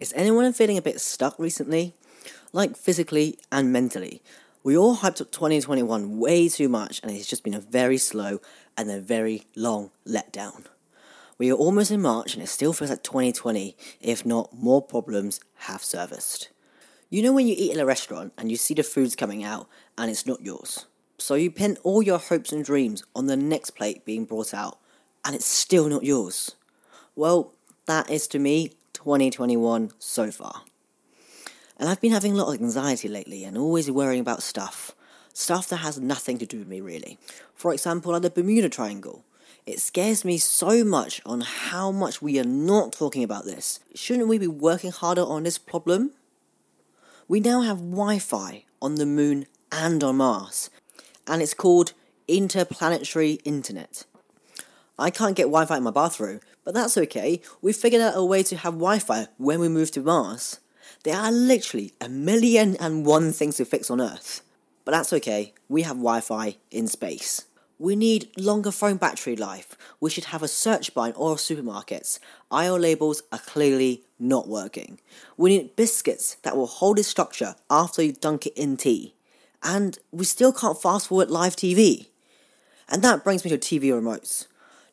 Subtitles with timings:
[0.00, 1.94] Is anyone feeling a bit stuck recently?
[2.52, 4.20] Like physically and mentally.
[4.64, 8.40] We all hyped up 2021 way too much, and it's just been a very slow
[8.76, 10.64] and a very long letdown.
[11.38, 15.38] We are almost in March, and it still feels like 2020, if not more problems
[15.58, 16.48] have surfaced.
[17.08, 19.68] You know when you eat in a restaurant and you see the food's coming out
[19.96, 20.86] and it's not yours?
[21.18, 24.78] So you pin all your hopes and dreams on the next plate being brought out
[25.24, 26.56] and it's still not yours.
[27.14, 27.54] Well,
[27.86, 30.62] that is to me 2021 so far.
[31.78, 34.92] And I've been having a lot of anxiety lately and always worrying about stuff.
[35.32, 37.18] Stuff that has nothing to do with me, really.
[37.54, 39.24] For example, like the Bermuda Triangle.
[39.66, 43.80] It scares me so much on how much we are not talking about this.
[43.94, 46.12] Shouldn't we be working harder on this problem?
[47.28, 50.70] We now have Wi Fi on the moon and on Mars,
[51.26, 51.92] and it's called
[52.28, 54.04] interplanetary internet.
[54.96, 57.40] I can't get Wi Fi in my bathroom, but that's okay.
[57.62, 60.58] We figured out a way to have Wi Fi when we move to Mars.
[61.04, 64.42] There are literally a million and one things to fix on Earth.
[64.84, 67.44] But that's okay, we have Wi Fi in space.
[67.78, 69.76] We need longer phone battery life.
[70.00, 72.18] We should have a search bar in all supermarkets.
[72.50, 74.98] Aisle labels are clearly not working.
[75.36, 79.14] We need biscuits that will hold its structure after you dunk it in tea.
[79.62, 82.08] And we still can't fast forward live TV.
[82.88, 84.46] And that brings me to TV remotes.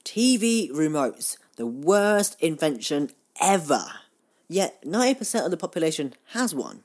[0.04, 3.86] TV remotes, the worst invention ever.
[4.48, 6.84] Yet 90% of the population has one.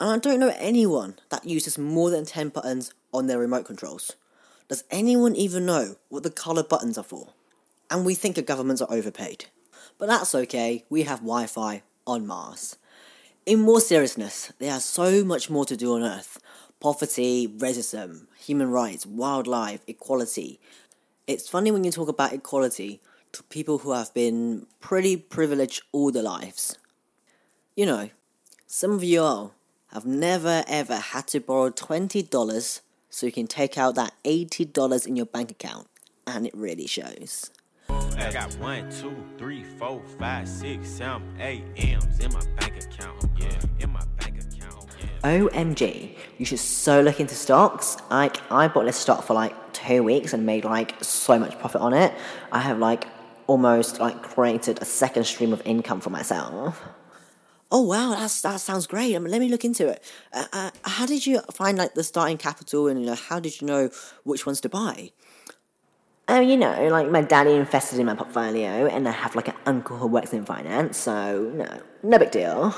[0.00, 4.12] And I don't know anyone that uses more than 10 buttons on their remote controls.
[4.68, 7.28] Does anyone even know what the colour buttons are for?
[7.90, 9.46] And we think the governments are overpaid.
[9.98, 12.76] But that's okay, we have Wi Fi on Mars.
[13.46, 16.38] In more seriousness, there is so much more to do on Earth
[16.80, 20.60] poverty, racism, human rights, wildlife, equality.
[21.26, 23.00] It's funny when you talk about equality
[23.34, 26.78] to people who have been pretty privileged all their lives.
[27.76, 28.10] You know,
[28.66, 29.54] some of you all
[29.92, 35.16] have never ever had to borrow $20 so you can take out that $80 in
[35.16, 35.86] your bank account,
[36.26, 37.50] and it really shows.
[37.88, 43.24] I got one, two, three, four, five, six, seven, eight M's in my bank account.
[43.38, 44.86] Yeah, in my bank account.
[45.00, 45.38] Yeah.
[45.38, 47.96] OMG, you should so look into stocks.
[48.10, 51.80] Like, I bought this stock for like two weeks and made like so much profit
[51.80, 52.12] on it.
[52.50, 53.06] I have like
[53.46, 56.82] almost like created a second stream of income for myself.
[57.70, 59.16] Oh wow, that's that sounds great.
[59.16, 60.02] I mean, let me look into it.
[60.32, 63.60] Uh, uh, how did you find like the starting capital, and you know, how did
[63.60, 63.90] you know
[64.22, 65.10] which ones to buy?
[66.26, 69.56] Oh, you know, like my daddy invested in my portfolio, and I have like an
[69.66, 72.74] uncle who works in finance, so no, no big deal.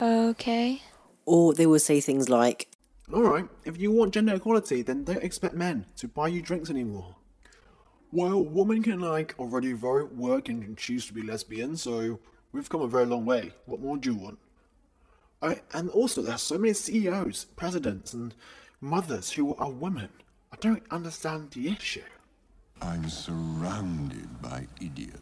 [0.00, 0.82] Okay.
[1.26, 2.68] Or they will say things like,
[3.12, 7.16] Alright, if you want gender equality, then don't expect men to buy you drinks anymore.
[8.10, 12.18] Well, women can like already vote, work, and choose to be lesbian, so
[12.52, 13.52] we've come a very long way.
[13.66, 14.38] What more do you want?
[15.42, 18.34] I, and also, there's so many CEOs, presidents, and
[18.80, 20.08] mothers who are women.
[20.50, 22.00] I don't understand the issue.
[22.80, 25.20] I'm surrounded by idiots.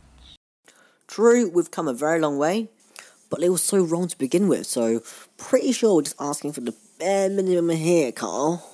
[1.08, 2.68] True, we've come a very long way,
[3.30, 5.02] but it was so wrong to begin with, so
[5.36, 8.64] pretty sure we're just asking for the bare minimum here, Carl.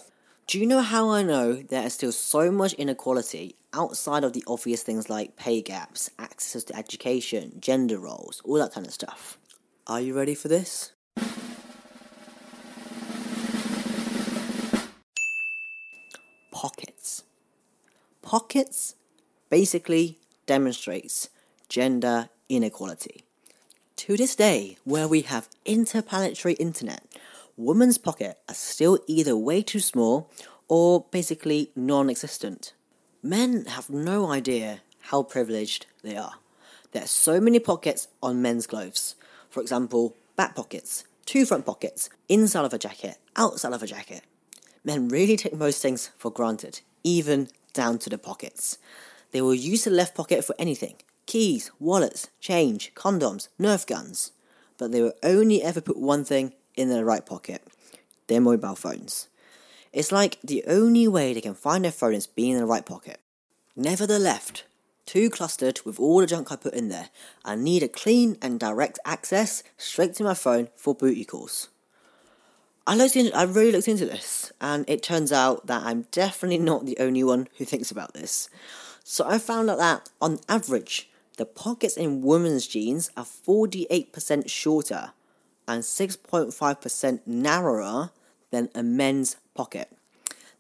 [0.47, 4.45] Do you know how I know there is still so much inequality outside of the
[4.47, 9.39] obvious things like pay gaps, access to education, gender roles, all that kind of stuff?
[9.87, 10.93] Are you ready for this?
[16.51, 17.25] Pockets.
[18.21, 18.95] Pockets
[19.51, 21.29] basically demonstrates
[21.69, 23.25] gender inequality.
[23.97, 27.05] To this day, where we have interplanetary internet,
[27.57, 30.31] women's pockets are still either way too small
[30.69, 32.73] or basically non existent.
[33.25, 36.35] Men have no idea how privileged they are.
[36.91, 39.15] There are so many pockets on men's clothes.
[39.49, 44.23] For example, back pockets, two front pockets, inside of a jacket, outside of a jacket.
[44.85, 48.79] Men really take most things for granted, even down to the pockets.
[49.31, 54.33] They will use the left pocket for anything keys, wallets, change, condoms, Nerf guns.
[54.79, 57.63] But they will only ever put one thing in their right pocket
[58.27, 59.29] their mobile phones.
[59.93, 62.85] It's like the only way they can find their phone is being in the right
[62.85, 63.21] pocket.
[63.77, 64.65] Never the left.
[65.05, 67.11] Too clustered with all the junk I put in there.
[67.45, 71.69] I need a clean and direct access straight to my phone for booty calls.
[72.87, 76.59] I looked in, I really looked into this, and it turns out that I'm definitely
[76.59, 78.49] not the only one who thinks about this.
[79.05, 85.13] So I found out that, on average, the pockets in women's jeans are 48% shorter
[85.69, 88.11] and 6.5% narrower
[88.53, 89.91] than a men's pocket.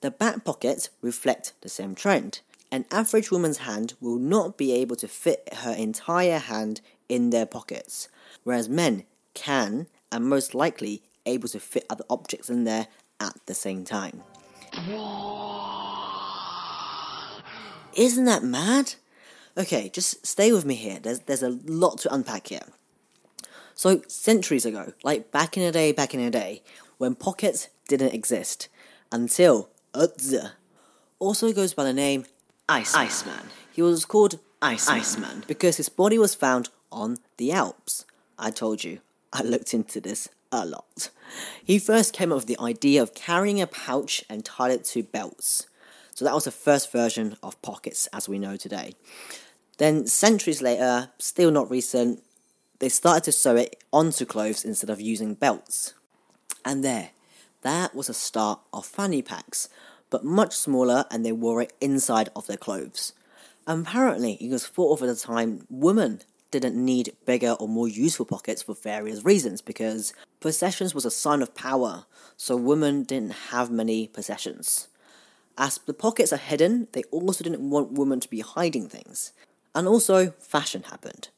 [0.00, 2.40] The back pockets reflect the same trend.
[2.72, 7.46] An average woman's hand will not be able to fit her entire hand in their
[7.46, 8.08] pockets,
[8.42, 9.04] whereas men
[9.34, 12.88] can and most likely able to fit other objects in there
[13.20, 14.22] at the same time.
[17.94, 18.94] Isn't that mad?
[19.56, 20.98] Okay, just stay with me here.
[20.98, 22.66] There's there's a lot to unpack here.
[23.74, 26.62] So centuries ago, like back in the day, back in the day,
[26.98, 28.68] when pockets didn't exist,
[29.10, 29.70] until
[31.18, 32.24] also goes by the name
[32.68, 33.48] Ice Iceman.
[33.72, 38.04] He was called Iceman, Iceman because his body was found on the Alps.
[38.38, 39.00] I told you,
[39.32, 41.10] I looked into this a lot.
[41.64, 45.02] He first came up with the idea of carrying a pouch and tied it to
[45.02, 45.66] belts.
[46.14, 48.94] So that was the first version of pockets as we know today.
[49.78, 52.22] Then, centuries later, still not recent,
[52.80, 55.94] they started to sew it onto clothes instead of using belts.
[56.64, 57.10] And there,
[57.62, 59.68] that was a start of fanny packs,
[60.10, 63.12] but much smaller and they wore it inside of their clothes.
[63.66, 66.20] Apparently, it was thought of at the time women
[66.50, 71.40] didn't need bigger or more useful pockets for various reasons because possessions was a sign
[71.40, 72.04] of power,
[72.36, 74.88] so women didn't have many possessions.
[75.56, 79.32] As the pockets are hidden, they also didn't want women to be hiding things.
[79.74, 81.28] And also, fashion happened.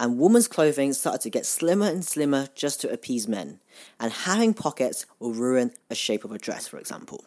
[0.00, 3.60] And women's clothing started to get slimmer and slimmer just to appease men.
[4.00, 7.22] And having pockets will ruin a shape of a dress, for example.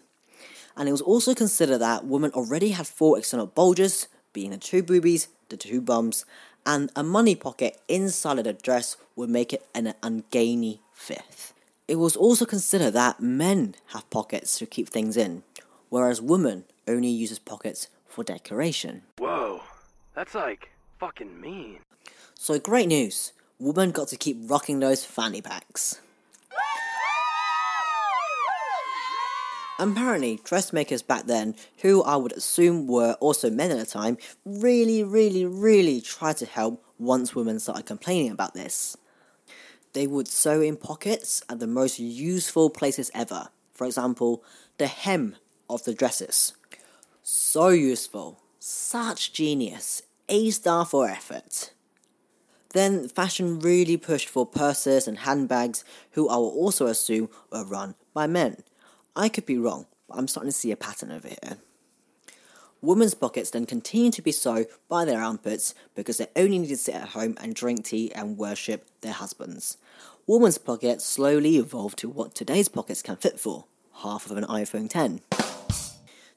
[0.76, 4.82] And it was also considered that women already had four external bulges, being the two
[4.82, 6.26] boobies, the two bums,
[6.66, 11.54] and a money pocket inside of the dress would make it an ungainly fifth.
[11.88, 15.44] It was also considered that men have pockets to keep things in,
[15.90, 19.04] whereas women only uses pockets for decoration.
[19.20, 19.62] Whoa,
[20.16, 21.78] that's like fucking mean.
[22.36, 26.00] So great news, women got to keep rocking those fanny packs.
[29.80, 35.04] Apparently, dressmakers back then, who I would assume were also men at the time, really,
[35.04, 38.96] really, really tried to help once women started complaining about this.
[39.94, 43.50] They would sew in pockets at the most useful places ever.
[43.74, 44.44] For example,
[44.78, 45.36] the hem
[45.70, 46.54] of the dresses.
[47.22, 48.40] So useful.
[48.60, 50.04] Such genius.
[50.30, 51.73] A star for effort.
[52.74, 57.96] Then fashion really pushed for purses and handbags, who I will also assume were run
[58.14, 58.64] by men.
[59.16, 61.58] I could be wrong, but I'm starting to see a pattern over here.
[62.82, 66.78] Women's pockets then continued to be sewed by their armpits because they only needed to
[66.78, 69.78] sit at home and drink tea and worship their husbands.
[70.28, 73.66] Women's pockets slowly evolved to what today's pockets can fit for
[74.02, 75.22] half of an iPhone 10.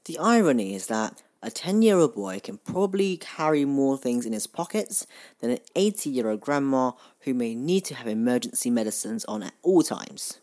[0.05, 4.33] The irony is that a 10 year old boy can probably carry more things in
[4.33, 5.07] his pockets
[5.39, 6.91] than an 80 year old grandma
[7.21, 10.41] who may need to have emergency medicines on at all times.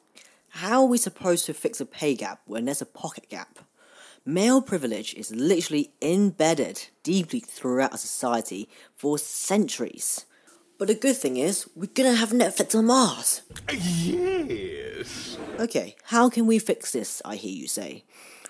[0.50, 3.60] How are we supposed to fix a pay gap when there's a pocket gap?
[4.26, 10.26] Male privilege is literally embedded deeply throughout our society for centuries.
[10.78, 13.42] But the good thing is, we're gonna have Netflix on Mars.
[13.70, 15.38] Yes.
[15.60, 18.06] Okay, how can we fix this, I hear you say?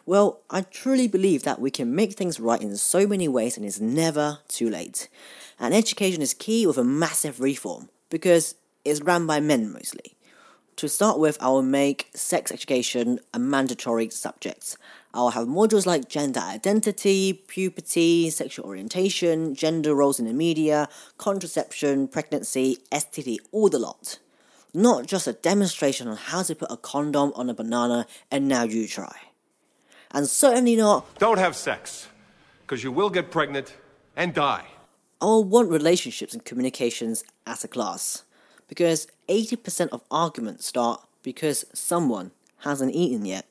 [0.06, 3.66] Well, I truly believe that we can make things right in so many ways and
[3.66, 5.08] it's never too late.
[5.58, 10.18] And education is key with a massive reform because it's run by men mostly.
[10.78, 14.76] To start with, I will make sex education a mandatory subject.
[15.14, 22.10] I'll have modules like gender identity, puberty, sexual orientation, gender roles in the media, contraception,
[22.10, 24.20] pregnancy, STD, all the lot.
[24.74, 28.64] Not just a demonstration on how to put a condom on a banana and now
[28.64, 29.16] you try.
[30.14, 32.08] And certainly not, Don't have sex,
[32.62, 33.74] because you will get pregnant
[34.16, 34.66] and die.
[35.20, 38.24] I'll want relationships and communications as a class.
[38.68, 43.46] Because 80% of arguments start because someone hasn't eaten yet.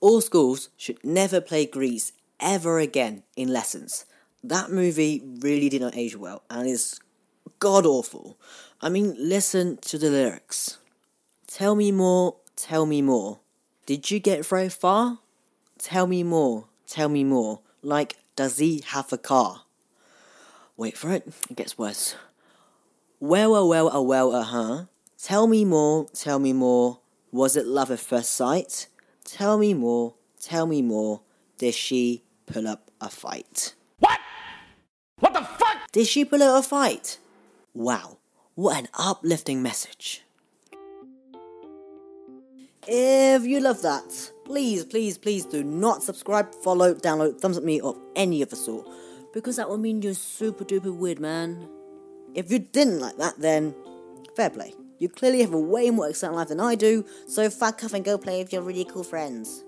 [0.00, 4.04] All schools should never play Grease ever again in lessons.
[4.42, 7.00] That movie really did not age well and is
[7.58, 8.38] god awful.
[8.80, 10.78] I mean, listen to the lyrics.
[11.46, 13.40] Tell me more, tell me more.
[13.86, 15.18] Did you get very far?
[15.78, 17.60] Tell me more, tell me more.
[17.82, 19.62] Like, does he have a car?
[20.76, 22.16] Wait for it, it gets worse.
[23.20, 24.84] Well, well, well, uh, well, uh huh.
[25.22, 26.98] Tell me more, tell me more.
[27.30, 28.88] Was it love at first sight?
[29.24, 31.20] Tell me more, tell me more.
[31.58, 33.74] Did she pull up a fight?
[33.98, 34.18] What?
[35.20, 35.90] What the fuck?
[35.92, 37.18] Did she pull up a fight?
[37.74, 38.18] Wow,
[38.54, 40.22] what an uplifting message.
[42.86, 47.80] If you love that, please, please, please do not subscribe, follow, download, thumbs up me,
[47.82, 48.88] or any of the sort,
[49.34, 51.68] because that would mean you're super duper weird, man.
[52.34, 53.74] If you didn't like that, then
[54.34, 54.72] fair play.
[54.98, 58.04] You clearly have a way more exciting life than I do, so fuck off and
[58.04, 59.64] go play with your really cool friends.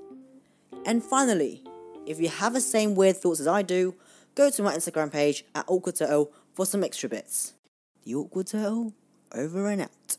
[0.87, 1.63] And finally,
[2.07, 3.95] if you have the same weird thoughts as I do,
[4.35, 7.53] go to my Instagram page at awkwardturtle for some extra bits.
[8.05, 8.95] The Awkward Turtle,
[9.35, 10.17] over and out.